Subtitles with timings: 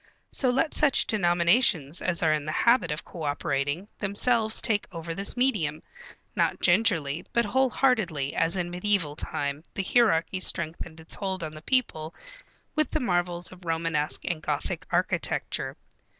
[0.31, 5.37] So let such denominations as are in the habit of cooperating, themselves take over this
[5.37, 5.83] medium,
[6.35, 11.53] not gingerly, but whole heartedly, as in mediæval time the hierarchy strengthened its hold on
[11.53, 12.15] the people
[12.75, 15.77] with the marvels of Romanesque and Gothic architecture.